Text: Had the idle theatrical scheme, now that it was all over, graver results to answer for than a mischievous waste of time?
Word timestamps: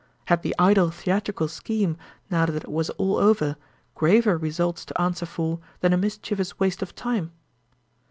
Had 0.25 0.41
the 0.41 0.55
idle 0.57 0.89
theatrical 0.89 1.47
scheme, 1.47 1.95
now 2.31 2.47
that 2.47 2.63
it 2.63 2.71
was 2.71 2.89
all 2.91 3.17
over, 3.17 3.55
graver 3.93 4.35
results 4.35 4.83
to 4.85 4.99
answer 4.99 5.27
for 5.27 5.59
than 5.81 5.93
a 5.93 5.97
mischievous 5.97 6.59
waste 6.59 6.81
of 6.81 6.95
time? 6.95 7.31